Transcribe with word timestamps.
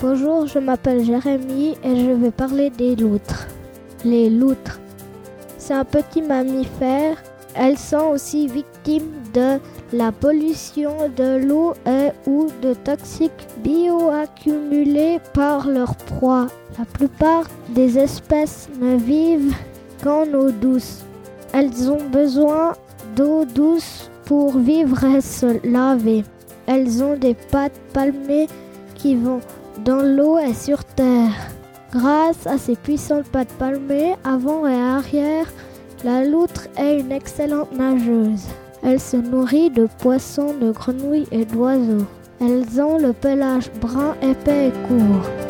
Bonjour, 0.00 0.46
je 0.46 0.60
m'appelle 0.60 1.04
Jérémy 1.04 1.76
et 1.82 1.96
je 1.96 2.12
vais 2.12 2.30
parler 2.30 2.70
des 2.70 2.94
loutres. 2.94 3.48
Les 4.04 4.30
loutres, 4.30 4.78
c'est 5.56 5.74
un 5.74 5.84
petit 5.84 6.22
mammifère. 6.22 7.20
Elles 7.56 7.76
sont 7.76 8.12
aussi 8.12 8.46
victimes 8.46 9.10
de 9.34 9.58
la 9.92 10.12
pollution 10.12 10.92
de 11.16 11.44
l'eau 11.44 11.74
et 11.84 12.10
ou 12.28 12.46
de 12.62 12.74
toxiques 12.74 13.48
bioaccumulés 13.64 15.18
par 15.34 15.66
leur 15.66 15.96
proie. 15.96 16.46
La 16.78 16.84
plupart 16.84 17.48
des 17.70 17.98
espèces 17.98 18.68
ne 18.80 18.96
vivent 18.96 19.56
qu'en 20.04 20.32
eau 20.32 20.52
douce. 20.52 21.02
Elles 21.52 21.90
ont 21.90 22.08
besoin 22.08 22.74
d'eau 23.16 23.44
douce 23.44 24.12
pour 24.26 24.58
vivre 24.58 25.02
et 25.02 25.20
se 25.20 25.58
laver. 25.66 26.22
Elles 26.68 27.02
ont 27.02 27.16
des 27.16 27.34
pattes 27.34 27.80
palmées 27.92 28.46
qui 28.94 29.16
vont 29.16 29.40
dans 29.84 30.02
l'eau 30.02 30.38
et 30.38 30.54
sur 30.54 30.84
terre. 30.84 31.32
Grâce 31.92 32.46
à 32.46 32.58
ses 32.58 32.76
puissantes 32.76 33.26
pattes 33.26 33.52
palmées, 33.58 34.14
avant 34.24 34.66
et 34.66 34.74
arrière, 34.74 35.46
la 36.04 36.24
loutre 36.24 36.68
est 36.76 37.00
une 37.00 37.12
excellente 37.12 37.72
nageuse. 37.72 38.46
Elle 38.82 39.00
se 39.00 39.16
nourrit 39.16 39.70
de 39.70 39.88
poissons, 39.98 40.54
de 40.60 40.70
grenouilles 40.70 41.26
et 41.32 41.44
d'oiseaux. 41.44 42.06
Elles 42.40 42.80
ont 42.80 42.98
le 42.98 43.12
pelage 43.12 43.70
brun 43.80 44.14
épais 44.22 44.68
et 44.68 44.72
court. 44.86 45.47